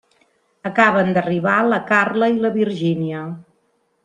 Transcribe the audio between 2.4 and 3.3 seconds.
la Virgínia.